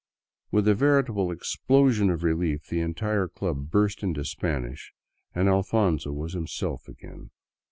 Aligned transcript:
With 0.49 0.67
a 0.67 0.73
veritable 0.73 1.29
explosion 1.31 2.09
of 2.09 2.23
relief 2.23 2.65
the 2.65 2.81
entire 2.81 3.27
club 3.27 3.69
burst 3.69 4.01
into 4.01 4.25
Spanish, 4.25 4.91
and 5.35 5.47
Alfonzo 5.47 6.11
was 6.11 6.33
himself 6.33 6.87
again. 6.87 7.29